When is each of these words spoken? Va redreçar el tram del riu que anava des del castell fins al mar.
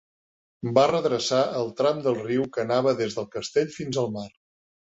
Va 0.77 0.85
redreçar 0.91 1.41
el 1.59 1.69
tram 1.81 2.01
del 2.07 2.19
riu 2.23 2.47
que 2.57 2.65
anava 2.67 2.97
des 3.03 3.19
del 3.19 3.31
castell 3.37 3.73
fins 3.79 4.05
al 4.07 4.15
mar. 4.19 4.29